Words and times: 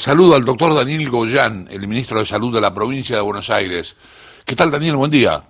Saludo 0.00 0.34
al 0.34 0.46
doctor 0.46 0.74
Daniel 0.74 1.10
Goyán, 1.10 1.68
el 1.70 1.86
ministro 1.86 2.20
de 2.20 2.24
Salud 2.24 2.54
de 2.54 2.58
la 2.58 2.72
provincia 2.72 3.16
de 3.16 3.20
Buenos 3.20 3.50
Aires. 3.50 3.98
¿Qué 4.46 4.56
tal, 4.56 4.70
Daniel? 4.70 4.96
Buen 4.96 5.10
día. 5.10 5.42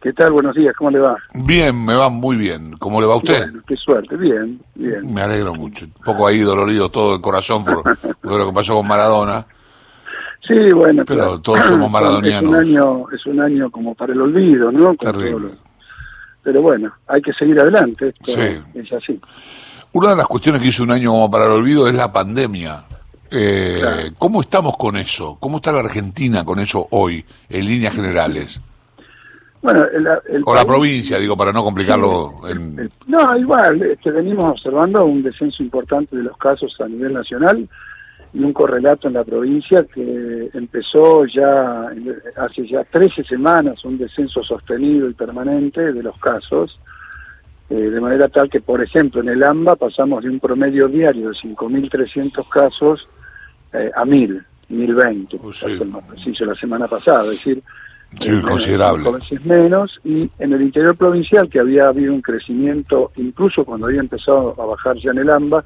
¿Qué 0.00 0.12
tal? 0.12 0.30
Buenos 0.30 0.54
días, 0.54 0.72
¿cómo 0.78 0.92
le 0.92 1.00
va? 1.00 1.16
Bien, 1.34 1.84
me 1.84 1.96
va 1.96 2.08
muy 2.08 2.36
bien. 2.36 2.76
¿Cómo 2.78 3.00
le 3.00 3.08
va 3.08 3.14
a 3.14 3.16
usted? 3.16 3.50
qué 3.66 3.74
suerte, 3.74 4.16
bien, 4.16 4.60
bien. 4.76 5.12
Me 5.12 5.22
alegro 5.22 5.56
mucho. 5.56 5.86
Un 5.86 6.04
poco 6.04 6.28
ahí 6.28 6.38
dolorido 6.38 6.88
todo 6.88 7.16
el 7.16 7.20
corazón 7.20 7.64
por, 7.64 7.84
lo 8.22 8.46
que 8.46 8.52
pasó 8.52 8.76
con 8.76 8.86
Maradona. 8.86 9.44
Sí, 10.46 10.72
bueno, 10.72 11.02
pero 11.04 11.40
todos 11.40 11.64
somos 11.64 11.90
maradonianos. 11.90 12.52
Es 12.52 12.68
un 12.68 12.76
año, 12.76 13.04
es 13.10 13.26
un 13.26 13.40
año 13.40 13.70
como 13.72 13.96
para 13.96 14.12
el 14.12 14.20
olvido, 14.20 14.70
¿no? 14.70 14.94
Terrible. 14.94 15.48
Pero 16.44 16.62
bueno, 16.62 16.92
hay 17.08 17.20
que 17.20 17.32
seguir 17.32 17.58
adelante. 17.58 18.14
sí. 18.22 18.40
Es 18.72 18.92
así. 18.92 19.20
Una 19.94 20.10
de 20.10 20.16
las 20.16 20.26
cuestiones 20.28 20.62
que 20.62 20.68
hizo 20.68 20.84
un 20.84 20.92
año 20.92 21.10
como 21.10 21.28
para 21.28 21.46
el 21.46 21.50
olvido 21.50 21.88
es 21.88 21.94
la 21.96 22.12
pandemia. 22.12 22.84
Eh, 23.34 24.12
¿Cómo 24.18 24.40
estamos 24.40 24.76
con 24.76 24.96
eso? 24.96 25.36
¿Cómo 25.40 25.56
está 25.56 25.72
la 25.72 25.80
Argentina 25.80 26.44
con 26.44 26.60
eso 26.60 26.86
hoy, 26.90 27.24
en 27.48 27.66
líneas 27.66 27.94
generales? 27.94 28.60
Bueno, 29.62 29.86
o 30.44 30.54
la 30.54 30.64
provincia, 30.66 31.18
digo, 31.18 31.36
para 31.36 31.50
no 31.50 31.64
complicarlo. 31.64 32.34
no, 33.06 33.36
igual, 33.38 33.80
este, 33.82 34.10
venimos 34.10 34.44
observando 34.44 35.06
un 35.06 35.22
descenso 35.22 35.62
importante 35.62 36.14
de 36.16 36.22
los 36.24 36.36
casos 36.36 36.78
a 36.80 36.86
nivel 36.86 37.14
nacional 37.14 37.66
y 38.34 38.40
un 38.40 38.52
correlato 38.52 39.08
en 39.08 39.14
la 39.14 39.24
provincia 39.24 39.86
que 39.94 40.50
empezó 40.52 41.24
ya 41.24 41.90
hace 42.36 42.68
ya 42.68 42.84
13 42.84 43.24
semanas, 43.24 43.82
un 43.86 43.96
descenso 43.96 44.42
sostenido 44.42 45.08
y 45.08 45.14
permanente 45.14 45.92
de 45.92 46.02
los 46.02 46.18
casos. 46.18 46.78
Eh, 47.70 47.74
de 47.74 48.00
manera 48.02 48.28
tal 48.28 48.50
que, 48.50 48.60
por 48.60 48.82
ejemplo, 48.82 49.22
en 49.22 49.30
el 49.30 49.42
AMBA 49.42 49.76
pasamos 49.76 50.22
de 50.22 50.28
un 50.28 50.40
promedio 50.40 50.88
diario 50.88 51.30
de 51.30 51.36
5.300 51.36 52.46
casos 52.50 53.08
eh, 53.74 53.90
a 53.94 54.04
1000, 54.04 54.44
1020, 54.68 55.38
pues 55.38 55.56
sí. 55.56 55.78
preciso 56.08 56.44
la 56.44 56.54
semana 56.54 56.86
pasada, 56.88 57.24
es 57.24 57.30
decir, 57.30 57.62
sí, 58.20 58.30
eh, 58.30 58.40
considerable. 58.40 59.12
veces 59.12 59.44
menos, 59.44 60.00
y 60.04 60.30
en 60.38 60.52
el 60.52 60.62
interior 60.62 60.96
provincial, 60.96 61.48
que 61.48 61.60
había 61.60 61.88
habido 61.88 62.14
un 62.14 62.22
crecimiento, 62.22 63.10
incluso 63.16 63.64
cuando 63.64 63.86
había 63.86 64.00
empezado 64.00 64.54
a 64.60 64.66
bajar 64.66 64.96
ya 64.96 65.10
en 65.10 65.18
el 65.18 65.30
AMBA, 65.30 65.64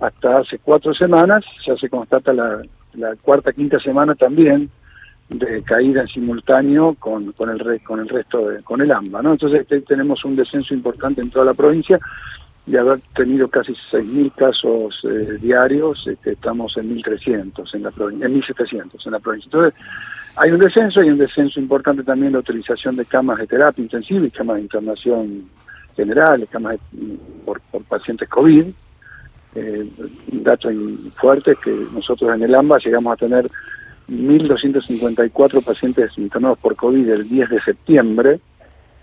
hasta 0.00 0.38
hace 0.38 0.58
cuatro 0.58 0.94
semanas, 0.94 1.44
ya 1.66 1.76
se 1.76 1.88
constata 1.88 2.32
la, 2.32 2.62
la 2.94 3.16
cuarta, 3.16 3.52
quinta 3.52 3.80
semana 3.80 4.14
también, 4.14 4.70
de 5.28 5.62
caída 5.62 6.02
en 6.02 6.08
simultáneo 6.08 6.94
con, 6.94 7.32
con 7.32 7.50
el 7.50 7.82
con 7.82 8.00
el 8.00 8.08
resto 8.08 8.48
de, 8.48 8.62
con 8.62 8.80
el 8.80 8.90
AMBA, 8.90 9.22
¿no? 9.22 9.32
Entonces 9.32 9.66
tenemos 9.86 10.24
un 10.24 10.36
descenso 10.36 10.72
importante 10.72 11.20
en 11.20 11.30
toda 11.30 11.44
la 11.46 11.54
provincia 11.54 11.98
de 12.68 12.78
haber 12.78 13.00
tenido 13.16 13.48
casi 13.48 13.72
6.000 13.90 14.34
casos 14.34 15.00
eh, 15.04 15.38
diarios, 15.40 16.06
este, 16.06 16.32
estamos 16.32 16.76
en 16.76 16.94
1.300 16.96 17.74
en 17.74 17.82
la 17.82 17.90
provincia, 17.90 18.26
en 18.26 18.42
1.700 18.42 19.06
en 19.06 19.12
la 19.12 19.18
provincia. 19.18 19.46
Entonces, 19.46 19.80
hay 20.36 20.50
un 20.50 20.58
descenso, 20.60 21.00
hay 21.00 21.08
un 21.08 21.18
descenso 21.18 21.58
importante 21.60 22.02
también 22.02 22.34
la 22.34 22.40
utilización 22.40 22.96
de 22.96 23.06
camas 23.06 23.38
de 23.38 23.46
terapia 23.46 23.82
intensiva 23.82 24.26
y 24.26 24.30
camas 24.30 24.56
de 24.56 24.62
internación 24.62 25.48
general, 25.96 26.46
camas 26.50 26.76
por, 27.44 27.60
pacientes 27.84 28.28
COVID. 28.28 28.66
Eh, 29.54 29.88
un 30.30 30.44
dato 30.44 30.68
fuerte 31.16 31.52
es 31.52 31.58
que 31.58 31.74
nosotros 31.94 32.34
en 32.34 32.42
el 32.42 32.54
AMBA 32.54 32.78
llegamos 32.78 33.14
a 33.14 33.16
tener 33.16 33.50
1.254 34.08 35.64
pacientes 35.64 36.18
internados 36.18 36.58
por 36.58 36.76
COVID 36.76 37.08
el 37.08 37.28
10 37.28 37.48
de 37.48 37.60
septiembre 37.62 38.40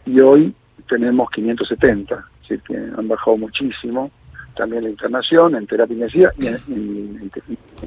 y 0.05 0.19
hoy 0.19 0.53
tenemos 0.87 1.31
570 1.31 2.29
decir, 2.47 2.61
que 2.61 2.75
han 2.75 3.07
bajado 3.07 3.37
muchísimo, 3.37 4.11
también 4.55 4.83
la 4.83 4.89
internación, 4.89 5.55
en 5.55 5.67
terapia 5.67 5.93
intensiva 5.93 6.31
y 6.37 6.47
en, 6.47 7.31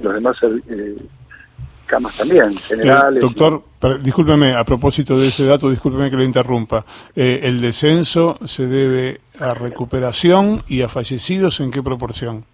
los 0.03 0.15
demás 0.15 0.37
eh, 0.69 0.97
camas 1.87 2.17
también, 2.17 2.57
generales. 2.57 3.23
Eh, 3.23 3.27
doctor, 3.27 3.65
discúlpeme, 4.01 4.53
a 4.53 4.65
propósito 4.65 5.19
de 5.19 5.29
ese 5.29 5.47
dato, 5.47 5.71
discúlpeme 5.71 6.11
que 6.11 6.17
lo 6.17 6.23
interrumpa. 6.23 6.85
Eh, 7.17 7.41
¿El 7.43 7.61
descenso 7.61 8.39
se 8.45 8.67
debe 8.67 9.21
a 9.41 9.55
recuperación 9.55 10.63
y 10.69 10.83
a 10.83 10.89
fallecidos 10.89 11.61
en 11.61 11.71
qué 11.71 11.83
proporción? 11.83 12.45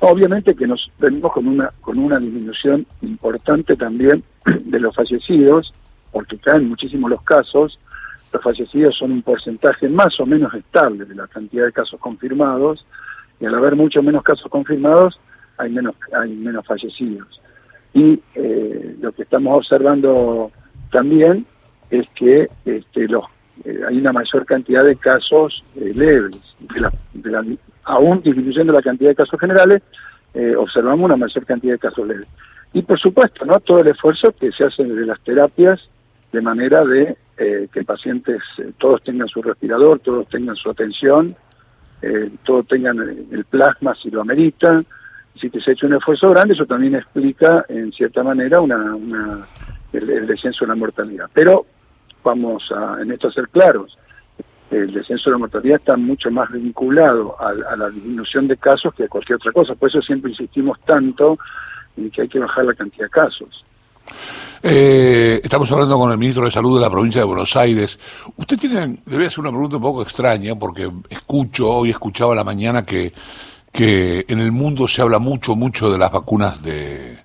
Obviamente 0.00 0.54
que 0.54 0.66
nos 0.66 0.90
venimos 0.98 1.32
con 1.32 1.48
una 1.48 1.72
con 1.80 1.98
una 1.98 2.20
disminución 2.20 2.86
importante 3.02 3.74
también 3.76 4.22
de 4.44 4.80
los 4.80 4.94
fallecidos, 4.94 5.72
porque 6.12 6.38
caen 6.38 6.68
muchísimos 6.68 7.10
los 7.10 7.22
casos, 7.22 7.78
los 8.32 8.42
fallecidos 8.42 8.96
son 8.96 9.12
un 9.12 9.22
porcentaje 9.22 9.88
más 9.88 10.18
o 10.20 10.26
menos 10.26 10.52
estable 10.54 11.04
de 11.04 11.14
la 11.14 11.26
cantidad 11.26 11.64
de 11.64 11.72
casos 11.72 11.98
confirmados 12.00 12.86
y 13.40 13.46
al 13.46 13.54
haber 13.54 13.76
mucho 13.76 14.02
menos 14.02 14.22
casos 14.22 14.50
confirmados 14.50 15.18
hay 15.56 15.70
menos 15.70 15.94
hay 16.16 16.30
menos 16.34 16.66
fallecidos. 16.66 17.40
Y 17.94 18.20
eh, 18.34 18.96
lo 19.00 19.12
que 19.12 19.22
estamos 19.22 19.56
observando 19.56 20.52
también 20.90 21.46
es 21.90 22.06
que 22.10 22.48
este, 22.64 23.08
los 23.08 23.24
eh, 23.64 23.80
hay 23.88 23.98
una 23.98 24.12
mayor 24.12 24.44
cantidad 24.44 24.84
de 24.84 24.96
casos 24.96 25.64
eh, 25.76 25.92
leves 25.94 26.40
de 27.14 27.58
aún 27.84 28.20
disminuyendo 28.22 28.72
la 28.72 28.82
cantidad 28.82 29.10
de 29.10 29.16
casos 29.16 29.40
generales 29.40 29.82
observamos 30.56 31.06
una 31.06 31.16
mayor 31.16 31.44
cantidad 31.46 31.72
de 31.72 31.78
casos 31.80 32.06
leves. 32.06 32.28
Y 32.72 32.82
por 32.82 33.00
supuesto 33.00 33.44
no 33.44 33.58
todo 33.58 33.80
el 33.80 33.88
esfuerzo 33.88 34.30
que 34.32 34.52
se 34.52 34.64
hace 34.64 34.84
desde 34.84 35.06
las 35.06 35.18
terapias 35.22 35.80
de 36.30 36.40
manera 36.40 36.84
de 36.84 37.16
eh, 37.38 37.68
que 37.72 37.84
pacientes 37.84 38.42
eh, 38.58 38.72
todos 38.78 39.02
tengan 39.02 39.28
su 39.28 39.40
respirador, 39.40 40.00
todos 40.00 40.28
tengan 40.28 40.56
su 40.56 40.70
atención, 40.70 41.36
eh, 42.02 42.30
todos 42.44 42.66
tengan 42.66 42.98
el 42.98 43.44
plasma 43.44 43.94
si 43.94 44.10
lo 44.10 44.22
amerita. 44.22 44.82
Si 45.40 45.48
que 45.48 45.60
se 45.60 45.70
ha 45.70 45.74
hecho 45.74 45.86
un 45.86 45.94
esfuerzo 45.94 46.30
grande, 46.30 46.54
eso 46.54 46.66
también 46.66 46.96
explica, 46.96 47.64
en 47.68 47.92
cierta 47.92 48.24
manera, 48.24 48.60
una, 48.60 49.46
el, 49.92 50.26
descenso 50.26 50.64
de 50.64 50.70
la 50.70 50.74
mortalidad. 50.74 51.30
Pero 51.32 51.64
vamos 52.24 52.72
a, 52.72 53.00
en 53.00 53.12
esto 53.12 53.28
a 53.28 53.32
ser 53.32 53.48
claros, 53.48 53.96
el 54.72 54.92
descenso 54.92 55.30
de 55.30 55.34
la 55.34 55.38
mortalidad 55.38 55.76
está 55.76 55.96
mucho 55.96 56.28
más 56.32 56.50
vinculado 56.50 57.36
a, 57.40 57.50
a, 57.50 57.76
la 57.76 57.88
disminución 57.88 58.48
de 58.48 58.56
casos 58.56 58.92
que 58.94 59.04
a 59.04 59.08
cualquier 59.08 59.36
otra 59.36 59.52
cosa. 59.52 59.76
Por 59.76 59.88
eso 59.88 60.02
siempre 60.02 60.32
insistimos 60.32 60.80
tanto 60.80 61.38
en 61.96 62.10
que 62.10 62.22
hay 62.22 62.28
que 62.28 62.40
bajar 62.40 62.64
la 62.64 62.74
cantidad 62.74 63.04
de 63.04 63.10
casos. 63.10 63.64
Eh, 64.62 65.40
estamos 65.42 65.70
hablando 65.70 65.96
con 65.98 66.10
el 66.10 66.18
ministro 66.18 66.44
de 66.44 66.50
Salud 66.50 66.76
de 66.76 66.80
la 66.80 66.90
provincia 66.90 67.20
de 67.20 67.26
Buenos 67.26 67.54
Aires. 67.56 67.98
Usted 68.36 68.58
tiene, 68.58 68.98
debe 69.06 69.26
hacer 69.26 69.40
una 69.40 69.50
pregunta 69.50 69.76
un 69.76 69.82
poco 69.82 70.02
extraña, 70.02 70.56
porque 70.56 70.90
escucho, 71.08 71.70
hoy 71.70 71.90
escuchaba 71.90 72.32
a 72.32 72.36
la 72.36 72.44
mañana 72.44 72.84
que, 72.84 73.12
que 73.72 74.24
en 74.28 74.40
el 74.40 74.50
mundo 74.50 74.88
se 74.88 75.00
habla 75.02 75.20
mucho, 75.20 75.54
mucho 75.54 75.90
de 75.90 75.98
las 75.98 76.10
vacunas 76.10 76.62
de, 76.62 77.18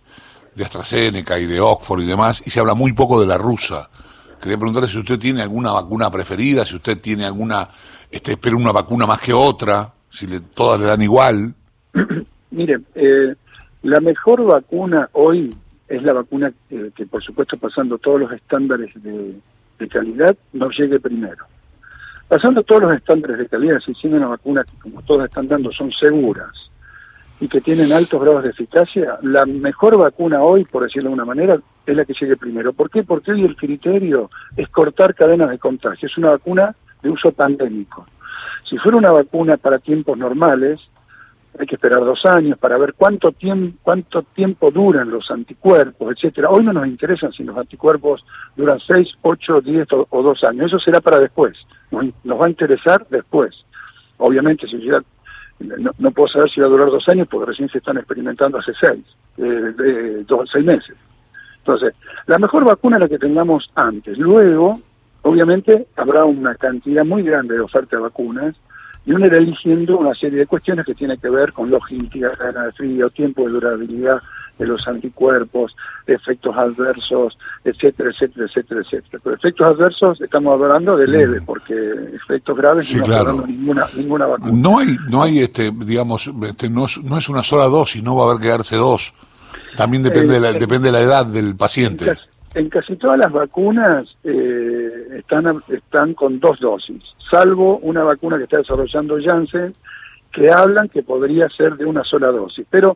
de 0.54 0.64
AstraZeneca 0.64 1.40
y 1.40 1.48
de 1.48 1.60
Oxford 1.60 2.04
y 2.04 2.06
demás, 2.06 2.44
y 2.46 2.52
se 2.52 2.60
habla 2.60 2.76
muy 2.76 2.94
poco 2.94 3.20
de 3.20 3.26
la 3.26 3.38
rusa. 3.38 3.90
Quería 4.40 4.58
preguntarle 4.58 4.90
si 4.90 5.00
usted 5.00 5.18
tiene 5.18 5.42
alguna 5.42 5.72
vacuna 5.72 6.12
preferida, 6.12 6.66
si 6.66 6.76
usted 6.76 7.00
tiene 7.00 7.26
alguna, 7.26 7.68
este, 8.12 8.34
espera 8.34 8.56
una 8.56 8.72
vacuna 8.72 9.08
más 9.08 9.20
que 9.20 9.34
otra, 9.34 9.92
si 10.10 10.28
le, 10.28 10.42
todas 10.42 10.80
le 10.80 10.86
dan 10.86 11.02
igual. 11.02 11.56
Mire, 12.52 12.80
eh, 12.94 13.34
la 13.82 14.00
mejor 14.02 14.46
vacuna 14.46 15.10
hoy 15.14 15.56
es 15.88 16.04
la 16.04 16.14
vacuna 16.14 16.52
que, 16.70 17.06
por 17.06 17.24
supuesto 17.24 17.58
pasando 17.58 17.98
todos 17.98 18.22
los 18.22 18.32
estándares 18.32 18.92
de, 19.02 19.36
calidad 19.90 20.36
nos 20.54 20.78
llegue 20.78 21.00
primero. 21.00 21.46
Pasando 22.30 22.64
todos 22.64 22.84
los 22.84 22.94
estándares 22.94 23.38
de 23.38 23.48
calidad, 23.48 23.80
si 23.82 23.94
tiene 23.94 24.16
una 24.16 24.28
vacuna 24.28 24.64
que 24.64 24.80
como 24.80 25.02
todas 25.02 25.28
están 25.28 25.50
dando 25.50 25.74
son 25.74 25.92
seguras 25.92 26.52
y 27.42 27.50
que 27.50 27.60
tienen 27.60 27.92
altos 27.92 28.22
grados 28.22 28.44
de 28.44 28.52
eficacia, 28.52 29.18
la 29.22 29.46
mejor 29.46 29.98
vacuna 29.98 30.42
hoy, 30.42 30.64
por 30.64 30.84
decirlo 30.84 31.10
de 31.10 31.16
una 31.16 31.26
manera, 31.26 31.60
es 31.86 31.96
la 31.96 32.06
que 32.06 32.14
llegue 32.14 32.38
primero. 32.38 32.72
¿Por 32.72 32.90
qué? 32.90 33.04
Porque 33.04 33.34
hoy 33.34 33.44
el 33.44 33.58
criterio 33.58 34.30
es 34.56 34.70
cortar 34.70 35.14
cadenas 35.14 35.50
de 35.50 35.60
contagio. 35.60 36.08
Es 36.08 36.18
una 36.18 36.30
vacuna 36.30 36.74
de 37.02 37.10
uso 37.10 37.34
pandémico. 37.34 38.06
Si 38.70 38.78
fuera 38.78 38.98
una 38.98 39.12
vacuna 39.12 39.58
para 39.58 39.80
tiempos 39.80 40.18
normales, 40.18 40.80
hay 41.60 41.68
que 41.68 41.76
esperar 41.76 42.00
dos 42.00 42.26
años 42.26 42.58
para 42.58 42.78
ver 42.78 42.94
cuánto 42.94 43.32
tiempo 43.32 43.78
cuánto 43.84 44.24
tiempo 44.24 44.72
duran 44.72 45.12
los 45.12 45.30
anticuerpos, 45.30 46.16
etcétera. 46.16 46.50
Hoy 46.50 46.64
no 46.64 46.74
nos 46.74 46.88
interesan 46.88 47.32
si 47.32 47.44
los 47.44 47.58
anticuerpos 47.58 48.26
duran 48.56 48.80
seis, 48.80 49.10
ocho, 49.22 49.62
diez 49.62 49.88
o, 49.92 50.24
dos 50.24 50.44
años. 50.44 50.68
Eso 50.68 50.80
será 50.80 51.00
para 51.00 51.20
después. 51.20 51.56
Nos, 51.92 52.42
va 52.42 52.48
a 52.48 52.50
interesar 52.50 53.06
después. 53.10 53.54
Obviamente, 54.18 54.68
si 54.68 54.84
ya 54.84 55.02
no, 55.60 56.12
puedo 56.12 56.28
saber 56.28 56.50
si 56.50 56.60
va 56.60 56.68
a 56.68 56.70
durar 56.70 56.90
dos 56.90 57.08
años 57.08 57.28
porque 57.30 57.52
recién 57.52 57.70
se 57.70 57.78
están 57.78 57.98
experimentando 57.98 58.58
hace 58.58 58.74
seis, 58.80 59.06
eh, 59.38 60.24
dos, 60.28 60.50
seis 60.52 60.66
meses. 60.66 60.96
Entonces, 61.60 61.94
la 62.26 62.40
mejor 62.40 62.66
vacuna 62.66 62.98
es 62.98 63.02
la 63.02 63.08
que 63.08 63.20
tengamos 63.20 63.72
antes. 63.76 64.18
Luego, 64.18 64.82
obviamente, 65.22 65.88
habrá 65.96 66.26
una 66.26 66.56
cantidad 66.56 67.06
muy 67.06 67.24
grande 67.24 67.56
de 67.56 67.62
oferta 67.62 67.96
de 67.96 68.02
vacunas 68.02 68.56
y 69.06 69.12
uno 69.12 69.26
irá 69.26 69.38
eligiendo 69.38 69.98
una 69.98 70.14
serie 70.16 70.40
de 70.40 70.48
cuestiones 70.48 70.86
que 70.86 70.96
tienen 70.96 71.20
que 71.20 71.30
ver 71.30 71.52
con 71.52 71.70
logística, 71.70 72.32
gana 72.40 72.66
de 72.66 72.72
frío, 72.72 73.10
tiempo 73.10 73.44
de 73.46 73.52
durabilidad 73.52 74.22
de 74.58 74.68
los 74.68 74.88
anticuerpos, 74.88 75.76
efectos 76.06 76.56
adversos, 76.56 77.38
etcétera, 77.64 78.12
etcétera, 78.12 78.46
etcétera, 78.46 78.82
etcétera. 78.82 79.22
Pero 79.24 79.36
efectos 79.36 79.68
adversos 79.68 80.22
estamos 80.22 80.62
hablando 80.62 80.96
de 80.96 81.08
leve, 81.08 81.42
mm. 81.42 81.46
porque 81.46 81.74
efectos 82.14 82.56
graves 82.56 82.96
no 82.96 83.04
claro. 83.04 83.30
hablando 83.32 83.48
ninguna, 83.48 83.88
ninguna 83.96 84.26
vacuna. 84.28 84.52
No 84.54 84.80
hay, 84.80 84.96
no 85.10 85.24
hay 85.24 85.40
este, 85.40 85.72
digamos, 85.72 86.32
este, 86.44 86.70
no, 86.70 86.86
no 87.04 87.18
es 87.18 87.30
una 87.30 87.44
sola 87.44 87.66
dosis, 87.66 88.04
no 88.04 88.16
va 88.16 88.26
a 88.26 88.30
haber 88.32 88.42
que 88.42 88.50
darse 88.50 88.76
dos. 88.76 89.14
También 89.76 90.04
depende, 90.04 90.36
de 90.36 90.40
la, 90.40 90.54
depende 90.54 90.90
de 90.90 90.92
la 90.92 91.02
edad 91.02 91.26
del 91.26 91.56
paciente. 91.56 92.12
En 92.12 92.18
casi, 92.70 92.96
todas 92.98 93.18
las 93.18 93.32
vacunas 93.32 94.16
eh, 94.24 95.18
están, 95.18 95.64
están 95.68 96.14
con 96.14 96.40
dos 96.40 96.60
dosis, 96.60 97.04
salvo 97.30 97.80
una 97.80 98.04
vacuna 98.04 98.38
que 98.38 98.44
está 98.44 98.58
desarrollando 98.58 99.18
Janssen, 99.22 99.74
que 100.32 100.52
hablan 100.52 100.90
que 100.90 101.04
podría 101.04 101.48
ser 101.50 101.76
de 101.78 101.86
una 101.86 102.04
sola 102.04 102.28
dosis. 102.28 102.66
Pero 102.70 102.96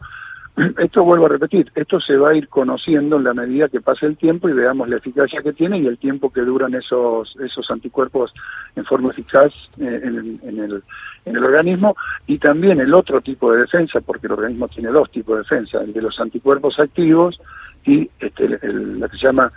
esto 0.80 1.04
vuelvo 1.04 1.28
a 1.28 1.30
repetir, 1.30 1.72
esto 1.76 2.00
se 2.00 2.18
va 2.18 2.30
a 2.30 2.36
ir 2.36 2.50
conociendo 2.50 3.18
en 3.18 3.24
la 3.24 3.34
medida 3.34 3.70
que 3.70 3.80
pase 3.80 4.08
el 4.08 4.18
tiempo 4.18 4.50
y 4.50 4.54
veamos 4.54 4.90
la 4.90 4.98
eficacia 4.98 5.42
que 5.42 5.54
tiene 5.54 5.78
y 5.78 5.86
el 5.86 6.00
tiempo 6.00 6.32
que 6.32 6.42
duran 6.42 6.74
esos, 6.74 7.36
esos 7.40 7.70
anticuerpos 7.70 8.34
en 8.76 8.84
forma 8.86 9.12
eficaz 9.12 9.54
eh, 9.80 10.02
en, 10.04 10.40
en, 10.44 10.60
el, 10.60 10.84
en 11.26 11.36
el 11.36 11.44
organismo 11.44 11.96
y 12.26 12.40
también 12.40 12.80
el 12.80 12.94
otro 12.94 13.22
tipo 13.22 13.52
de 13.52 13.62
defensa, 13.62 14.02
porque 14.02 14.28
el 14.28 14.34
organismo 14.34 14.68
tiene 14.68 14.90
dos 14.90 15.12
tipos 15.12 15.36
de 15.38 15.44
defensa, 15.44 15.82
el 15.82 15.94
de 15.94 16.02
los 16.02 16.20
anticuerpos 16.20 16.80
activos 16.80 17.40
y 17.88 18.10
este, 18.20 18.50
la 18.50 19.08
que 19.08 19.18
se 19.18 19.26
llama 19.26 19.52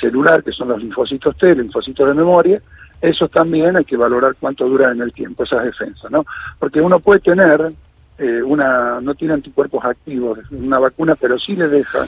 celular, 0.00 0.42
que 0.42 0.50
son 0.50 0.68
los 0.68 0.82
linfocitos 0.82 1.36
T, 1.36 1.54
linfocitos 1.54 2.08
de 2.08 2.14
memoria, 2.14 2.60
eso 3.00 3.28
también 3.28 3.76
hay 3.76 3.84
que 3.84 3.98
valorar 3.98 4.34
cuánto 4.40 4.66
dura 4.66 4.90
en 4.90 5.02
el 5.02 5.12
tiempo, 5.12 5.44
esas 5.44 5.64
defensas, 5.64 6.10
¿no? 6.10 6.24
Porque 6.58 6.80
uno 6.80 6.98
puede 6.98 7.20
tener 7.20 7.72
eh, 8.18 8.42
una, 8.42 9.00
no 9.02 9.14
tiene 9.14 9.34
anticuerpos 9.34 9.84
activos, 9.84 10.38
una 10.50 10.78
vacuna, 10.78 11.14
pero 11.14 11.38
sí 11.38 11.54
le 11.54 11.68
deja 11.68 12.06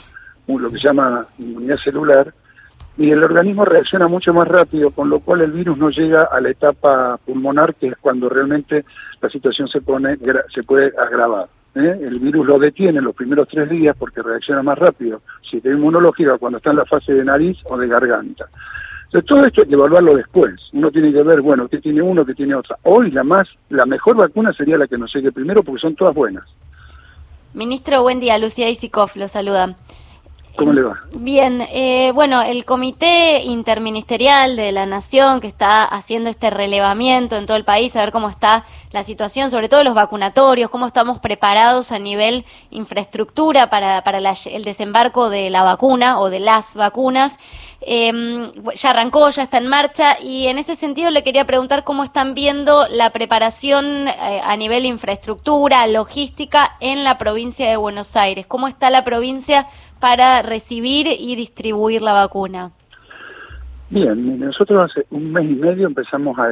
lo 0.48 0.70
que 0.70 0.78
se 0.78 0.84
llama 0.84 1.26
inmunidad 1.38 1.76
celular, 1.78 2.32
y 2.96 3.10
el 3.10 3.22
organismo 3.22 3.66
reacciona 3.66 4.08
mucho 4.08 4.32
más 4.32 4.48
rápido, 4.48 4.90
con 4.90 5.10
lo 5.10 5.20
cual 5.20 5.42
el 5.42 5.52
virus 5.52 5.76
no 5.76 5.90
llega 5.90 6.22
a 6.22 6.40
la 6.40 6.48
etapa 6.48 7.18
pulmonar, 7.26 7.74
que 7.74 7.88
es 7.88 7.96
cuando 8.00 8.30
realmente 8.30 8.86
la 9.20 9.28
situación 9.28 9.68
se 9.68 9.82
pone 9.82 10.16
se 10.54 10.62
puede 10.62 10.92
agravar. 10.96 11.48
¿Eh? 11.76 11.98
El 12.02 12.18
virus 12.18 12.46
lo 12.46 12.58
detiene 12.58 13.00
los 13.00 13.14
primeros 13.14 13.46
tres 13.48 13.68
días 13.68 13.96
porque 13.98 14.22
reacciona 14.22 14.62
más 14.62 14.78
rápido, 14.78 15.22
si 15.48 15.60
tiene 15.60 15.76
inmunológica, 15.76 16.38
cuando 16.38 16.58
está 16.58 16.70
en 16.70 16.76
la 16.76 16.86
fase 16.86 17.12
de 17.12 17.24
nariz 17.24 17.58
o 17.64 17.76
de 17.76 17.86
garganta. 17.86 18.46
Entonces, 19.04 19.28
todo 19.28 19.44
esto 19.46 19.60
hay 19.62 19.68
que 19.68 19.74
evaluarlo 19.74 20.16
después. 20.16 20.54
Uno 20.72 20.90
tiene 20.90 21.12
que 21.12 21.22
ver, 21.22 21.40
bueno, 21.40 21.68
qué 21.68 21.78
tiene 21.78 22.02
uno, 22.02 22.26
qué 22.26 22.34
tiene 22.34 22.54
otra. 22.54 22.76
Hoy 22.82 23.10
la 23.12 23.22
más, 23.22 23.48
la 23.68 23.86
mejor 23.86 24.16
vacuna 24.16 24.52
sería 24.52 24.76
la 24.76 24.88
que 24.88 24.96
nos 24.96 25.14
llegue 25.14 25.30
primero 25.30 25.62
porque 25.62 25.80
son 25.80 25.94
todas 25.94 26.14
buenas. 26.14 26.44
Ministro, 27.54 28.02
buen 28.02 28.20
día. 28.20 28.36
Lucía 28.38 28.68
Isikov 28.68 29.10
lo 29.14 29.28
saluda. 29.28 29.76
¿Cómo 30.56 30.72
le 30.72 30.82
va? 30.82 31.00
Bien, 31.12 31.66
eh, 31.70 32.12
bueno, 32.14 32.42
el 32.42 32.64
Comité 32.64 33.42
Interministerial 33.44 34.56
de 34.56 34.72
la 34.72 34.86
Nación 34.86 35.40
que 35.40 35.46
está 35.46 35.84
haciendo 35.84 36.30
este 36.30 36.50
relevamiento 36.50 37.36
en 37.36 37.46
todo 37.46 37.56
el 37.56 37.64
país, 37.64 37.94
a 37.94 38.00
ver 38.00 38.12
cómo 38.12 38.28
está 38.28 38.64
la 38.90 39.02
situación, 39.02 39.50
sobre 39.50 39.68
todo 39.68 39.84
los 39.84 39.94
vacunatorios, 39.94 40.70
cómo 40.70 40.86
estamos 40.86 41.18
preparados 41.18 41.92
a 41.92 41.98
nivel 41.98 42.44
infraestructura 42.70 43.68
para, 43.68 44.02
para 44.02 44.18
el 44.18 44.64
desembarco 44.64 45.28
de 45.28 45.50
la 45.50 45.62
vacuna 45.62 46.18
o 46.18 46.30
de 46.30 46.40
las 46.40 46.74
vacunas. 46.74 47.38
Em, 47.82 48.50
ya 48.74 48.90
arrancó, 48.90 49.28
ya 49.28 49.42
está 49.42 49.58
en 49.58 49.68
marcha 49.68 50.16
y 50.20 50.46
en 50.46 50.58
ese 50.58 50.76
sentido 50.76 51.10
le 51.10 51.22
quería 51.22 51.44
preguntar 51.44 51.84
cómo 51.84 52.04
están 52.04 52.34
viendo 52.34 52.88
la 52.88 53.10
preparación 53.10 54.08
eh, 54.08 54.40
a 54.42 54.56
nivel 54.56 54.86
infraestructura, 54.86 55.86
logística 55.86 56.76
en 56.80 57.04
la 57.04 57.18
provincia 57.18 57.68
de 57.68 57.76
Buenos 57.76 58.16
Aires. 58.16 58.46
¿Cómo 58.46 58.66
está 58.66 58.88
la 58.88 59.04
provincia? 59.04 59.68
Para 60.00 60.42
recibir 60.42 61.06
y 61.06 61.36
distribuir 61.36 62.02
la 62.02 62.12
vacuna? 62.12 62.70
Bien, 63.88 64.40
nosotros 64.40 64.90
hace 64.90 65.06
un 65.10 65.32
mes 65.32 65.44
y 65.44 65.54
medio 65.54 65.86
empezamos 65.86 66.36
a, 66.38 66.48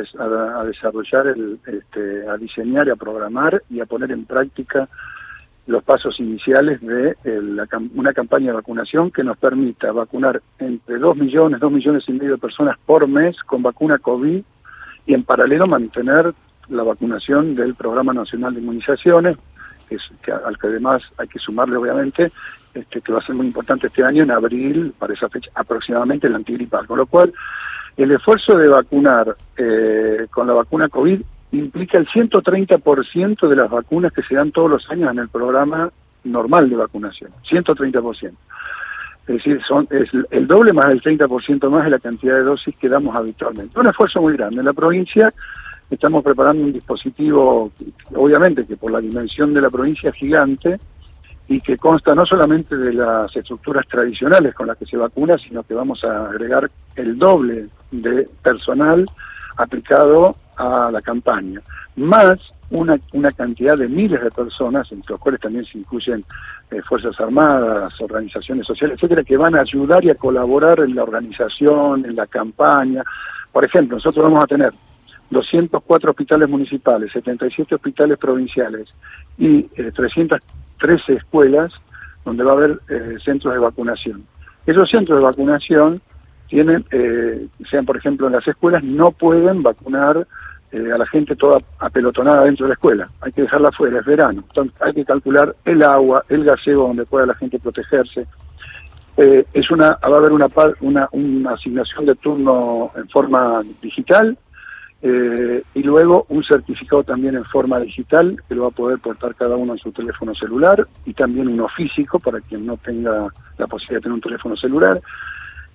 desarrollar, 0.64 1.26
el, 1.26 1.58
este, 1.66 2.28
a 2.28 2.36
diseñar 2.36 2.88
a 2.88 2.96
programar 2.96 3.60
y 3.68 3.80
a 3.80 3.86
poner 3.86 4.12
en 4.12 4.24
práctica 4.24 4.88
los 5.66 5.82
pasos 5.82 6.20
iniciales 6.20 6.80
de 6.80 7.16
una 7.94 8.12
campaña 8.12 8.48
de 8.48 8.52
vacunación 8.52 9.10
que 9.10 9.24
nos 9.24 9.36
permita 9.38 9.90
vacunar 9.92 10.42
entre 10.58 10.98
2 10.98 11.16
millones, 11.16 11.58
2 11.58 11.72
millones 11.72 12.04
y 12.06 12.12
medio 12.12 12.32
de 12.32 12.38
personas 12.38 12.76
por 12.84 13.08
mes 13.08 13.36
con 13.44 13.62
vacuna 13.62 13.98
COVID 13.98 14.42
y 15.06 15.14
en 15.14 15.24
paralelo 15.24 15.66
mantener 15.66 16.34
la 16.68 16.82
vacunación 16.82 17.54
del 17.54 17.74
Programa 17.74 18.12
Nacional 18.12 18.54
de 18.54 18.60
Inmunizaciones, 18.60 19.38
que, 19.88 19.96
que 20.22 20.32
al 20.32 20.56
que 20.58 20.66
además 20.66 21.02
hay 21.18 21.28
que 21.28 21.38
sumarle 21.38 21.76
obviamente 21.76 22.30
este, 22.74 23.00
que 23.00 23.12
va 23.12 23.20
a 23.20 23.22
ser 23.22 23.34
muy 23.34 23.46
importante 23.46 23.86
este 23.86 24.04
año, 24.04 24.24
en 24.24 24.30
abril, 24.30 24.92
para 24.98 25.14
esa 25.14 25.28
fecha 25.28 25.50
aproximadamente, 25.54 26.26
el 26.26 26.34
antigripal. 26.34 26.86
Con 26.86 26.98
lo 26.98 27.06
cual, 27.06 27.32
el 27.96 28.10
esfuerzo 28.10 28.58
de 28.58 28.68
vacunar 28.68 29.36
eh, 29.56 30.26
con 30.30 30.46
la 30.46 30.52
vacuna 30.52 30.88
COVID 30.88 31.20
implica 31.52 31.98
el 31.98 32.08
130% 32.08 33.48
de 33.48 33.56
las 33.56 33.70
vacunas 33.70 34.12
que 34.12 34.22
se 34.22 34.34
dan 34.34 34.50
todos 34.50 34.70
los 34.70 34.90
años 34.90 35.12
en 35.12 35.20
el 35.20 35.28
programa 35.28 35.90
normal 36.24 36.68
de 36.68 36.76
vacunación, 36.76 37.30
130%. 37.48 38.32
Es 39.26 39.36
decir, 39.36 39.62
son, 39.66 39.88
es 39.90 40.10
el 40.30 40.46
doble 40.46 40.72
más 40.72 40.88
del 40.88 41.00
30% 41.00 41.70
más 41.70 41.84
de 41.84 41.90
la 41.90 41.98
cantidad 41.98 42.34
de 42.34 42.42
dosis 42.42 42.76
que 42.76 42.88
damos 42.88 43.16
habitualmente. 43.16 43.78
Un 43.78 43.86
esfuerzo 43.86 44.20
muy 44.20 44.34
grande. 44.34 44.58
En 44.58 44.66
la 44.66 44.72
provincia 44.72 45.32
estamos 45.90 46.22
preparando 46.22 46.64
un 46.64 46.72
dispositivo, 46.72 47.70
obviamente 48.14 48.66
que 48.66 48.76
por 48.76 48.90
la 48.90 49.00
dimensión 49.00 49.54
de 49.54 49.62
la 49.62 49.70
provincia 49.70 50.10
es 50.10 50.16
gigante, 50.16 50.78
y 51.48 51.60
que 51.60 51.76
consta 51.76 52.14
no 52.14 52.24
solamente 52.24 52.76
de 52.76 52.92
las 52.94 53.34
estructuras 53.36 53.86
tradicionales 53.86 54.54
con 54.54 54.66
las 54.66 54.78
que 54.78 54.86
se 54.86 54.96
vacuna, 54.96 55.36
sino 55.38 55.62
que 55.62 55.74
vamos 55.74 56.02
a 56.04 56.28
agregar 56.28 56.70
el 56.96 57.18
doble 57.18 57.66
de 57.90 58.28
personal 58.42 59.04
aplicado 59.56 60.36
a 60.56 60.90
la 60.90 61.02
campaña, 61.02 61.60
más 61.96 62.38
una, 62.70 62.98
una 63.12 63.30
cantidad 63.30 63.76
de 63.76 63.88
miles 63.88 64.22
de 64.22 64.30
personas, 64.30 64.90
entre 64.90 65.12
los 65.12 65.20
cuales 65.20 65.40
también 65.40 65.64
se 65.64 65.78
incluyen 65.78 66.24
eh, 66.70 66.80
Fuerzas 66.82 67.18
Armadas, 67.20 67.92
organizaciones 68.00 68.66
sociales, 68.66 68.96
etcétera, 68.96 69.22
que 69.22 69.36
van 69.36 69.54
a 69.54 69.60
ayudar 69.60 70.04
y 70.04 70.10
a 70.10 70.14
colaborar 70.14 70.80
en 70.80 70.94
la 70.94 71.02
organización, 71.02 72.04
en 72.04 72.16
la 72.16 72.26
campaña. 72.26 73.02
Por 73.52 73.64
ejemplo, 73.64 73.96
nosotros 73.96 74.24
vamos 74.24 74.42
a 74.42 74.46
tener 74.46 74.72
204 75.30 76.10
hospitales 76.10 76.48
municipales, 76.48 77.12
77 77.12 77.74
hospitales 77.74 78.18
provinciales 78.18 78.88
y 79.38 79.68
eh, 79.76 79.92
300 79.94 80.40
13 80.78 81.14
escuelas 81.14 81.72
donde 82.24 82.44
va 82.44 82.52
a 82.52 82.54
haber 82.54 82.80
eh, 82.88 83.16
centros 83.24 83.52
de 83.54 83.60
vacunación. 83.60 84.24
Esos 84.66 84.88
centros 84.90 85.18
de 85.18 85.24
vacunación 85.24 86.00
tienen, 86.48 86.84
eh, 86.90 87.46
sean 87.70 87.84
por 87.84 87.96
ejemplo 87.96 88.26
en 88.26 88.34
las 88.34 88.46
escuelas, 88.46 88.82
no 88.82 89.12
pueden 89.12 89.62
vacunar 89.62 90.26
eh, 90.72 90.92
a 90.92 90.98
la 90.98 91.06
gente 91.06 91.36
toda 91.36 91.58
apelotonada 91.78 92.44
dentro 92.44 92.64
de 92.64 92.70
la 92.70 92.74
escuela. 92.74 93.08
Hay 93.20 93.32
que 93.32 93.42
dejarla 93.42 93.70
fuera, 93.72 94.00
es 94.00 94.06
verano. 94.06 94.42
Entonces, 94.48 94.74
hay 94.80 94.92
que 94.94 95.04
calcular 95.04 95.54
el 95.64 95.82
agua, 95.82 96.24
el 96.28 96.44
gaseo 96.44 96.88
donde 96.88 97.04
pueda 97.04 97.26
la 97.26 97.34
gente 97.34 97.58
protegerse. 97.58 98.26
es 99.16 99.70
una, 99.70 99.90
va 99.90 100.16
a 100.16 100.18
haber 100.18 100.32
una, 100.32 100.48
una, 100.80 101.08
una 101.12 101.50
asignación 101.52 102.06
de 102.06 102.14
turno 102.16 102.90
en 102.96 103.08
forma 103.08 103.62
digital 103.80 104.36
eh, 105.06 105.62
y 105.74 105.82
luego 105.82 106.24
un 106.30 106.42
certificado 106.42 107.04
también 107.04 107.34
en 107.34 107.44
forma 107.44 107.78
digital 107.78 108.40
que 108.48 108.54
lo 108.54 108.62
va 108.62 108.68
a 108.68 108.70
poder 108.70 108.98
portar 109.00 109.34
cada 109.34 109.54
uno 109.54 109.74
en 109.74 109.78
su 109.78 109.92
teléfono 109.92 110.34
celular 110.34 110.88
y 111.04 111.12
también 111.12 111.48
uno 111.48 111.68
físico 111.68 112.18
para 112.18 112.40
quien 112.40 112.64
no 112.64 112.78
tenga 112.78 113.28
la 113.58 113.66
posibilidad 113.66 113.98
de 113.98 114.02
tener 114.04 114.14
un 114.14 114.20
teléfono 114.22 114.56
celular. 114.56 114.98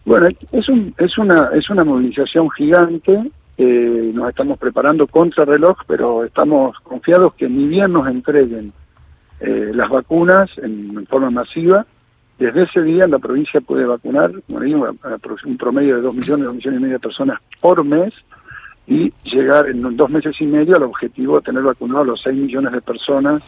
Bueno, 0.04 0.30
es, 0.52 0.68
un, 0.68 0.96
es, 0.98 1.16
una, 1.20 1.52
es 1.54 1.70
una 1.70 1.84
movilización 1.84 2.50
gigante, 2.50 3.30
eh, 3.60 4.12
nos 4.16 4.30
estamos 4.30 4.58
preparando 4.58 5.06
contra 5.06 5.46
reloj, 5.46 5.78
pero 5.86 6.24
estamos 6.24 6.76
confiados 6.80 7.36
que 7.36 7.48
ni 7.48 7.68
bien 7.68 7.94
nos 7.94 8.08
entreguen 8.08 8.72
eh, 9.42 9.70
las 9.76 9.92
vacunas 9.92 10.50
en, 10.58 11.06
forma 11.06 11.30
masiva, 11.30 11.86
desde 12.40 12.64
ese 12.64 12.82
día 12.82 13.06
la 13.06 13.20
provincia 13.20 13.62
puede 13.62 13.86
vacunar, 13.86 14.32
digo, 14.48 14.90
un 15.46 15.58
promedio 15.58 15.98
de 15.98 16.02
2 16.02 16.16
millones, 16.16 16.46
2 16.46 16.56
millones 16.56 16.80
y 16.80 16.82
medio 16.82 16.96
de 16.96 17.00
personas 17.00 17.40
por 17.62 17.84
mes, 17.86 18.12
y 18.90 19.14
llegar 19.24 19.70
en 19.70 19.96
dos 19.96 20.10
meses 20.10 20.36
y 20.42 20.46
medio 20.46 20.76
al 20.76 20.84
objetivo 20.84 21.38
de 21.38 21.44
tener 21.44 21.62
vacunados 21.62 22.08
los 22.08 22.22
6 22.24 22.36
millones 22.36 22.74
de 22.74 22.82
personas, 22.82 23.44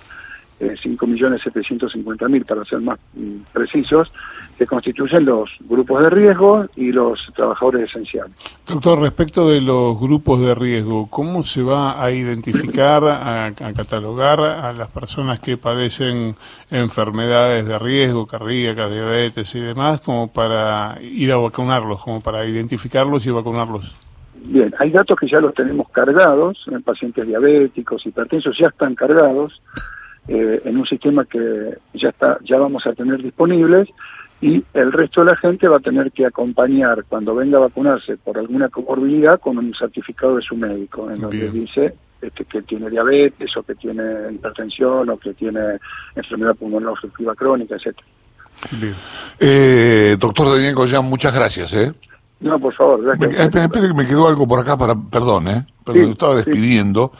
eh, 0.60 0.75
5 0.79 1.07
millones 1.07 1.41
750 1.41 2.27
mil 2.27 2.45
para 2.45 2.63
ser 2.63 2.79
más 2.79 3.00
mm, 3.15 3.38
precisos, 3.51 4.12
que 4.55 4.67
constituyen 4.67 5.25
los 5.25 5.50
grupos 5.62 6.03
de 6.03 6.12
riesgo 6.12 6.67
y 6.75 6.91
los 6.91 7.19
trabajadores 7.36 7.89
esenciales. 7.89 8.33
Doctor, 8.67 9.00
respecto 9.00 9.50
de 9.50 9.62
los 9.62 10.00
grupos 10.00 10.41
de 10.41 10.53
riesgo, 10.53 11.07
¿cómo 11.10 11.41
se 11.41 11.63
va 11.63 12.03
a 12.03 12.12
identificar, 12.12 13.03
a, 13.03 13.48
a 13.48 13.74
catalogar 13.74 14.41
a 14.41 14.71
las 14.74 14.89
personas 14.89 15.39
que 15.39 15.57
padecen 15.57 16.36
enfermedades 16.69 17.65
de 17.65 17.79
riesgo, 17.79 18.27
cardíacas, 18.27 18.91
diabetes 18.91 19.55
y 19.55 19.60
demás, 19.60 20.01
como 20.01 20.31
para 20.31 21.00
ir 21.01 21.31
a 21.31 21.38
vacunarlos, 21.38 22.03
como 22.03 22.21
para 22.21 22.45
identificarlos 22.45 23.25
y 23.25 23.31
vacunarlos? 23.31 24.11
Bien, 24.43 24.74
hay 24.79 24.89
datos 24.89 25.17
que 25.19 25.27
ya 25.27 25.39
los 25.39 25.53
tenemos 25.53 25.89
cargados, 25.89 26.63
en 26.67 26.81
pacientes 26.81 27.27
diabéticos, 27.27 28.05
hipertensos, 28.05 28.57
ya 28.57 28.67
están 28.67 28.95
cargados. 28.95 29.62
eh, 30.27 30.62
en 30.65 30.77
un 30.77 30.86
sistema 30.86 31.25
que 31.25 31.77
ya 31.93 32.10
está, 32.10 32.38
ya 32.43 32.57
vamos 32.57 32.86
a 32.86 32.93
tener 32.93 33.21
disponibles 33.21 33.89
y 34.39 34.63
el 34.74 34.91
resto 34.91 35.21
de 35.24 35.31
la 35.31 35.38
gente 35.38 35.67
va 35.67 35.77
a 35.77 35.81
tener 35.81 36.12
que 36.12 36.25
acompañar 36.25 37.05
cuando 37.07 37.36
venga 37.36 37.57
a 37.57 37.62
vacunarse 37.62 38.17
por 38.17 38.38
alguna 38.38 38.69
comorbilidad 38.69 39.39
con 39.39 39.57
un 39.57 39.74
certificado 39.75 40.36
de 40.36 40.41
su 40.41 40.55
médico, 40.55 41.10
en 41.12 41.21
donde 41.21 41.50
dice 41.50 41.93
este, 42.21 42.45
que 42.45 42.62
tiene 42.63 42.89
diabetes 42.89 43.55
o 43.55 43.63
que 43.63 43.75
tiene 43.75 44.03
hipertensión 44.31 45.10
o 45.10 45.17
que 45.17 45.33
tiene 45.33 45.79
enfermedad 46.15 46.55
pulmonar 46.55 46.89
obstructiva 46.89 47.36
crónica, 47.36 47.75
etcétera. 47.75 48.07
Eh, 49.39 50.17
doctor 50.19 50.53
Daniel 50.53 50.75
Goyan, 50.75 51.05
muchas 51.05 51.36
gracias. 51.36 51.74
¿eh? 51.75 51.91
No, 52.41 52.60
por 52.60 52.74
favor. 52.74 53.17
Me, 53.19 53.29
que 53.29 53.93
me 53.93 54.07
quedó 54.07 54.27
algo 54.27 54.48
por 54.48 54.60
acá 54.60 54.75
para, 54.75 54.95
perdón, 54.95 55.48
¿eh? 55.48 55.65
Perdón, 55.86 56.12
estaba 56.12 56.36
despidiendo 56.36 57.12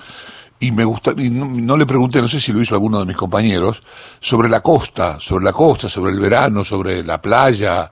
y 0.62 0.72
me 0.72 0.86
gusta, 0.86 1.14
y 1.18 1.30
no, 1.30 1.76
le 1.76 1.88
pregunté, 1.88 2.22
no 2.22 2.28
sé 2.28 2.40
si 2.40 2.54
lo 2.54 2.62
hizo 2.62 2.76
alguno 2.76 3.00
de 3.00 3.06
mis 3.08 3.18
compañeros, 3.18 3.82
sobre 4.20 4.48
la 4.48 4.62
costa, 4.62 5.20
sobre 5.20 5.44
la 5.44 5.54
costa, 5.54 5.90
sobre 5.90 6.12
el 6.12 6.20
verano, 6.20 6.64
sobre 6.64 7.04
la 7.04 7.20
playa, 7.20 7.92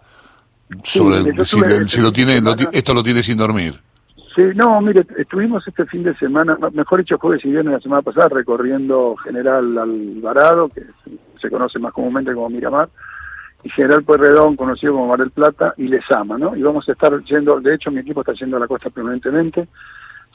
sobre 0.84 1.46
si, 1.46 2.00
lo 2.00 2.14
tiene, 2.14 2.40
esto 2.72 2.94
lo 2.94 3.02
tiene 3.02 3.24
sin 3.24 3.38
dormir. 3.38 3.74
Sí, 4.36 4.44
no, 4.54 4.80
mire, 4.82 5.06
estuvimos 5.18 5.68
este 5.68 5.86
fin 5.88 6.04
de 6.04 6.16
semana, 6.18 6.58
mejor 6.72 7.00
dicho 7.00 7.18
jueves 7.18 7.44
y 7.44 7.50
viernes 7.50 7.74
la 7.74 7.80
semana 7.80 8.02
pasada, 8.04 8.30
recorriendo 8.30 9.16
General 9.18 9.78
Alvarado, 9.78 10.70
que 10.70 10.84
se 11.42 11.50
conoce 11.50 11.80
más 11.80 11.92
comúnmente 11.92 12.36
como 12.36 12.50
Miramar, 12.50 12.90
General 13.70 14.04
Pueyrredón, 14.04 14.56
conocido 14.56 14.94
como 14.94 15.08
Mar 15.08 15.20
del 15.20 15.32
Plata, 15.32 15.74
y 15.78 15.88
Lesama, 15.88 16.38
¿no? 16.38 16.56
Y 16.56 16.62
vamos 16.62 16.88
a 16.88 16.92
estar 16.92 17.18
yendo, 17.24 17.60
de 17.60 17.76
hecho 17.76 17.92
mi 17.92 18.00
equipo 18.00 18.22
está 18.22 18.34
yendo 18.34 18.58
a 18.58 18.60
la 18.60 18.68
costa 18.68 18.90
permanentemente, 18.90 19.68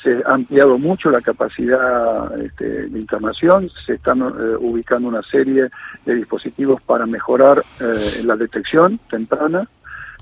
se 0.03 0.23
ha 0.27 0.35
ampliado 0.35 0.79
mucho 0.79 1.11
la 1.11 1.21
capacidad 1.21 2.39
este, 2.41 2.89
de 2.89 2.99
internación, 2.99 3.71
se 3.87 3.95
están 3.95 4.21
eh, 4.21 4.57
ubicando 4.61 5.09
una 5.09 5.23
serie 5.23 5.69
de 6.05 6.15
dispositivos 6.15 6.83
para 6.83 7.07
mejorar 7.07 7.65
eh, 7.81 8.23
la 8.25 8.37
detección 8.37 9.01
temprana. 9.09 9.67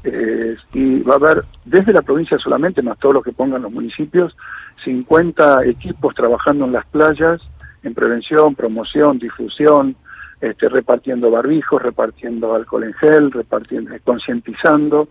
Eh, 0.05 0.57
y 0.73 1.01
va 1.03 1.15
a 1.15 1.17
haber 1.17 1.45
desde 1.65 1.93
la 1.93 2.03
provincia 2.03 2.37
solamente, 2.37 2.83
más 2.83 2.99
todos 2.99 3.15
los 3.15 3.25
que 3.25 3.33
pongan 3.33 3.63
los 3.63 3.71
municipios, 3.71 4.37
50 4.85 5.65
equipos 5.67 6.13
trabajando 6.15 6.65
en 6.65 6.73
las 6.73 6.87
playas 6.87 7.41
en 7.83 7.95
prevención, 7.95 8.55
promoción, 8.55 9.19
difusión, 9.19 9.97
este, 10.43 10.69
repartiendo 10.69 11.31
barbijos, 11.31 11.81
repartiendo 11.81 12.55
alcohol 12.55 12.85
en 12.85 12.93
gel, 12.95 13.33
repartiendo, 13.33 13.95
concientizando, 14.05 15.09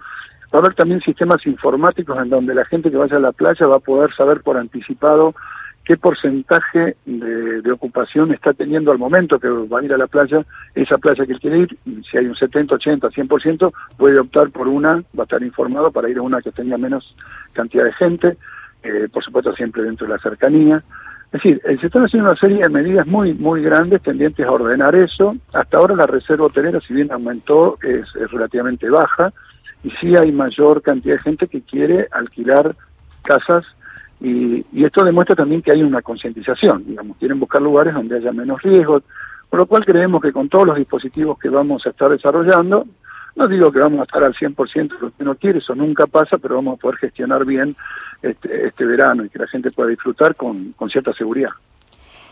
Va 0.54 0.60
a 0.60 0.62
haber 0.64 0.74
también 0.74 1.00
sistemas 1.00 1.46
informáticos 1.48 2.18
en 2.22 2.30
donde 2.30 2.54
la 2.54 2.66
gente 2.66 2.92
que 2.92 2.98
vaya 2.98 3.16
a 3.16 3.22
la 3.22 3.32
playa 3.32 3.68
va 3.68 3.78
a 3.78 3.80
poder 3.80 4.14
saber 4.14 4.42
por 4.42 4.58
anticipado 4.58 5.34
qué 5.86 5.96
porcentaje 5.96 6.98
de, 7.06 7.72
ocupación 7.72 8.34
está 8.34 8.54
teniendo 8.54 8.92
al 8.92 8.98
momento 8.98 9.40
que 9.40 9.48
va 9.48 9.80
a 9.80 9.84
ir 9.84 9.94
a 9.94 9.98
la 9.98 10.08
playa, 10.08 10.46
esa 10.76 10.98
playa 10.98 11.26
que 11.26 11.34
él 11.34 11.40
quiere 11.40 11.60
ir, 11.60 11.78
si 12.10 12.18
hay 12.18 12.26
un 12.26 12.36
70, 12.36 12.76
80, 12.76 13.08
100%, 13.10 13.74
puede 13.98 14.20
optar 14.20 14.52
por 14.52 14.68
una, 14.68 14.96
va 15.18 15.22
a 15.22 15.24
estar 15.24 15.42
informado 15.42 15.90
para 15.90 16.10
ir 16.10 16.18
a 16.18 16.22
una 16.22 16.42
que 16.42 16.52
tenga 16.52 16.78
menos 16.78 17.16
cantidad 17.54 17.86
de 17.86 17.94
gente, 17.94 18.38
eh, 18.84 19.08
por 19.12 19.24
supuesto 19.24 19.54
siempre 19.54 19.84
dentro 19.84 20.06
de 20.06 20.14
la 20.14 20.20
cercanía. 20.20 20.84
Es 21.32 21.42
decir, 21.42 21.62
se 21.80 21.88
están 21.88 22.04
haciendo 22.04 22.30
una 22.30 22.40
serie 22.40 22.58
de 22.58 22.70
medidas 22.70 23.08
muy 23.08 23.34
muy 23.34 23.62
grandes 23.62 24.02
tendientes 24.02 24.46
a 24.46 24.52
ordenar 24.52 24.96
eso. 24.96 25.34
Hasta 25.54 25.78
ahora 25.78 25.96
la 25.96 26.06
reserva 26.06 26.48
hotelera, 26.48 26.82
si 26.82 26.94
bien 26.94 27.12
aumentó, 27.12 27.78
es 27.82 28.06
relativamente 28.32 28.90
baja. 28.90 29.32
Y 29.84 29.92
sí 29.92 30.16
hay 30.16 30.32
mayor 30.32 30.82
cantidad 30.82 31.16
de 31.16 31.22
gente 31.22 31.48
que 31.48 31.62
quiere 31.62 32.08
alquilar 32.12 32.76
casas. 33.24 33.66
Y, 34.20 34.66
esto 34.84 35.04
demuestra 35.04 35.36
también 35.36 35.62
que 35.62 35.72
hay 35.72 35.82
una 35.82 36.02
concientización, 36.02 36.86
digamos, 36.86 37.18
quieren 37.18 37.40
buscar 37.40 37.62
lugares 37.62 37.94
donde 37.94 38.18
haya 38.18 38.32
menos 38.32 38.62
riesgos, 38.62 39.04
por 39.50 39.60
lo 39.60 39.66
cual 39.66 39.84
creemos 39.84 40.22
que 40.22 40.32
con 40.32 40.48
todos 40.48 40.68
los 40.68 40.78
dispositivos 40.78 41.40
que 41.40 41.50
vamos 41.50 41.86
a 41.86 41.90
estar 41.90 42.10
desarrollando, 42.10 42.86
no 43.36 43.48
digo 43.48 43.72
que 43.72 43.80
vamos 43.80 44.02
a 44.02 44.04
estar 44.04 44.24
al 44.24 44.34
100% 44.34 44.74
de 44.74 45.00
lo 45.00 45.12
que 45.12 45.24
uno 45.24 45.36
quiere, 45.36 45.60
eso 45.60 45.74
nunca 45.76 46.06
pasa, 46.06 46.38
pero 46.38 46.56
vamos 46.56 46.78
a 46.78 46.82
poder 46.82 46.98
gestionar 46.98 47.46
bien 47.46 47.76
este, 48.22 48.68
este 48.68 48.86
verano 48.86 49.26
y 49.26 49.30
que 49.30 49.40
la 49.40 49.48
gente 49.48 49.72
pueda 49.72 49.90
disfrutar 49.90 50.36
con, 50.36 50.74
con 50.74 50.90
cierta 50.90 51.14
seguridad. 51.14 51.52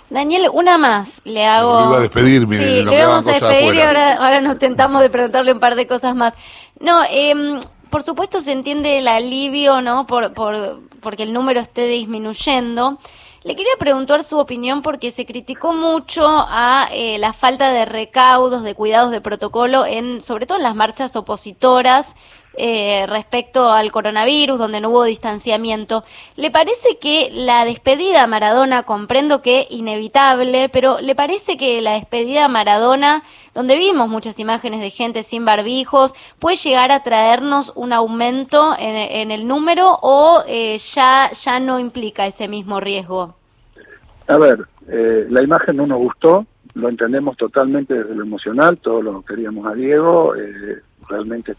Daniel, 0.10 0.50
una 0.52 0.78
más 0.78 1.22
le 1.24 1.46
hago. 1.46 1.80
Le 1.80 1.86
iba 1.86 1.98
a 1.98 2.02
despedir, 2.02 2.48
sí, 2.48 2.84
le 2.84 3.06
vamos 3.06 3.28
a 3.28 3.32
despedir 3.32 3.76
y 3.76 3.82
ahora, 3.82 4.14
ahora 4.16 4.42
nos 4.42 4.58
tentamos 4.58 5.02
de 5.02 5.10
preguntarle 5.10 5.54
un 5.54 5.60
par 5.60 5.76
de 5.76 5.88
cosas 5.88 6.16
más. 6.16 6.34
No, 6.80 7.04
eh, 7.10 7.60
por 7.90 8.04
supuesto 8.04 8.42
se 8.42 8.52
entiende 8.52 9.00
el 9.00 9.08
alivio, 9.08 9.82
¿no? 9.82 10.08
Por, 10.08 10.34
por, 10.34 10.80
porque 11.00 11.24
el 11.24 11.34
número 11.34 11.60
esté 11.60 11.88
disminuyendo. 11.88 13.00
Le 13.44 13.56
quería 13.56 13.72
preguntar 13.80 14.24
su 14.26 14.38
opinión 14.38 14.82
porque 14.82 15.12
se 15.12 15.26
criticó 15.26 15.72
mucho 15.72 16.26
a 16.28 16.90
eh, 16.92 17.18
la 17.20 17.32
falta 17.32 17.72
de 17.72 17.86
recaudos, 17.86 18.64
de 18.64 18.76
cuidados 18.76 19.12
de 19.12 19.22
protocolo, 19.22 19.86
en, 19.86 20.22
sobre 20.22 20.46
todo 20.46 20.58
en 20.58 20.64
las 20.64 20.76
marchas 20.76 21.16
opositoras 21.16 22.16
eh, 22.60 23.06
respecto 23.08 23.72
al 23.72 23.92
coronavirus, 23.92 24.60
donde 24.60 24.82
no 24.82 24.90
hubo 24.90 25.06
distanciamiento. 25.06 26.04
¿Le 26.36 26.52
parece 26.52 26.98
que 27.00 27.30
la 27.32 27.64
despedida 27.64 28.24
a 28.24 28.28
Maradona, 28.28 28.84
comprendo 28.84 29.42
que 29.42 29.66
inevitable, 29.70 30.70
pero 30.70 31.00
¿le 31.00 31.16
parece 31.16 31.56
que 31.56 31.82
la 31.82 31.94
despedida 31.94 32.46
a 32.46 32.50
Maradona, 32.50 33.24
donde 33.54 33.78
vimos 33.78 34.10
muchas 34.10 34.40
imágenes 34.40 34.82
de 34.82 34.90
gente 34.90 35.24
sin 35.24 35.46
barbijos, 35.46 36.14
puede 36.38 36.58
llegar 36.58 36.92
a 36.92 37.02
traernos 37.02 37.72
un 37.76 37.94
aumento 37.94 38.76
en, 38.78 39.32
el 39.32 39.48
número 39.48 39.98
o 40.02 40.44
eh, 40.48 40.78
ya, 40.78 41.32
ya 41.32 41.60
no 41.60 41.80
implica 41.80 42.26
ese 42.26 42.50
mismo 42.50 42.80
riesgo? 42.80 43.36
A 44.28 44.38
ver, 44.38 44.68
eh, 44.90 45.28
la 45.30 45.42
imagen 45.42 45.78
no 45.78 45.88
nos 45.88 46.00
gustó, 46.00 46.46
lo 46.74 46.90
entendemos 46.90 47.38
totalmente 47.38 47.94
desde 47.94 48.16
lo 48.16 48.24
emocional, 48.24 48.78
todos 48.78 49.04
lo 49.04 49.22
queríamos 49.22 49.66
a 49.66 49.74
Diego, 49.74 50.36
eh, 50.36 50.82
realmente 51.10 51.56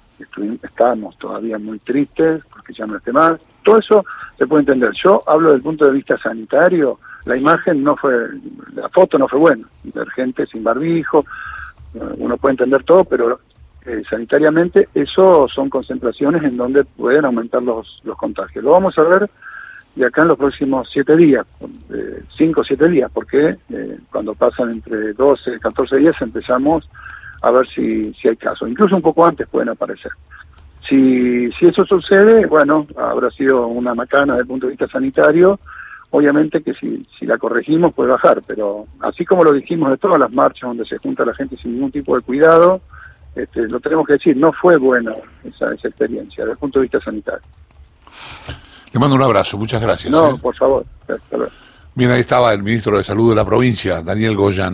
estábamos 0.63 1.19
todavía 1.19 1.59
muy 1.59 1.79
tristes 1.81 2.43
porque 2.51 2.73
ya 2.73 2.87
no 2.87 2.97
esté 2.97 3.13
más. 3.13 3.41
Todo 3.63 3.79
eso 3.79 4.05
se 4.39 4.47
puede 4.47 4.61
entender. 4.61 4.93
Yo 4.93 5.23
hablo 5.27 5.49
desde 5.49 5.57
el 5.57 5.63
punto 5.63 5.85
de 5.85 5.93
vista 5.93 6.17
sanitario, 6.19 6.99
la 7.27 7.37
imagen 7.37 7.83
no 7.83 7.97
fue, 7.97 8.29
la 8.75 8.89
foto 8.89 9.19
no 9.19 9.29
fue 9.29 9.39
buena, 9.39 9.67
ver 9.85 10.09
gente 10.11 10.47
sin 10.47 10.65
barbijo, 10.65 11.27
eh, 11.95 12.01
uno 12.19 12.37
puede 12.39 12.53
entender 12.53 12.83
todo, 12.85 13.05
pero 13.05 13.41
eh, 13.85 14.03
sanitariamente 14.09 14.89
eso 14.95 15.49
son 15.49 15.69
concentraciones 15.69 16.43
en 16.45 16.57
donde 16.57 16.85
pueden 16.85 17.25
aumentar 17.25 17.63
los, 17.63 18.01
los 18.05 18.17
contagios. 18.17 18.65
Lo 18.65 18.71
vamos 18.71 18.97
a 18.99 19.03
ver 19.03 19.29
de 19.97 20.07
acá 20.07 20.23
en 20.23 20.29
los 20.29 20.39
próximos 20.39 20.89
siete 20.91 21.17
días, 21.17 21.45
eh, 21.93 22.23
cinco 22.39 22.61
o 22.61 22.65
siete 22.65 22.89
días, 22.89 23.11
porque 23.13 23.57
cuando 24.11 24.35
pasan 24.35 24.71
entre 24.71 25.13
12 25.13 25.57
y 25.57 25.59
14 25.59 25.97
días 25.97 26.17
empezamos 26.21 26.89
a 27.43 27.51
ver 27.51 27.67
si, 27.69 28.13
si 28.15 28.29
hay 28.29 28.37
casos. 28.37 28.69
Incluso 28.69 28.97
un 28.97 29.03
poco 29.03 29.27
antes 29.27 29.49
pueden 29.49 29.71
aparecer. 29.71 30.13
Si, 30.89 31.51
si 31.53 31.67
eso 31.67 31.85
sucede, 31.85 32.47
bueno, 32.47 32.87
habrá 32.97 33.31
sido 33.31 33.67
una 33.67 33.95
macana 33.95 34.35
desde 34.35 34.43
el 34.43 34.49
punto 34.49 34.67
de 34.67 34.73
vista 34.73 34.89
sanitario. 34.89 35.59
Obviamente 36.11 36.63
que 36.63 36.75
si, 36.75 37.07
si 37.19 37.25
la 37.25 37.39
corregimos 37.39 37.95
puede 37.95 38.11
bajar, 38.11 38.43
pero 38.47 38.87
así 39.01 39.25
como 39.25 39.45
lo 39.45 39.53
dijimos 39.53 39.91
de 39.91 39.99
todas 39.99 40.19
las 40.19 40.33
marchas 40.33 40.69
donde 40.69 40.85
se 40.85 40.99
junta 40.99 41.25
la 41.25 41.35
gente 41.35 41.57
sin 41.57 41.75
ningún 41.75 41.93
tipo 41.93 42.17
de 42.17 42.23
cuidado, 42.23 42.81
este, 43.35 43.69
lo 43.69 43.79
tenemos 43.79 44.07
que 44.07 44.15
decir, 44.15 44.37
no 44.37 44.53
fue 44.53 44.77
buena 44.77 45.13
esa, 45.45 45.73
esa 45.73 45.89
experiencia 45.89 46.43
desde 46.43 46.53
el 46.53 46.59
punto 46.59 46.81
de 46.81 46.83
vista 46.85 47.01
sanitario. 47.01 47.47
Le 48.93 48.99
mando 48.99 49.15
un 49.15 49.23
abrazo, 49.23 49.57
muchas 49.57 49.81
gracias. 49.81 50.13
No, 50.13 50.35
¿eh? 50.35 50.39
por 50.43 50.57
favor. 50.57 50.85
Bien, 51.95 52.11
ahí 52.11 52.21
estaba 52.21 52.53
el 52.53 52.63
ministro 52.63 52.97
de 52.97 53.05
Salud 53.05 53.31
de 53.31 53.37
la 53.37 53.45
provincia, 53.45 54.03
Daniel 54.03 54.37
Goyano. 54.37 54.69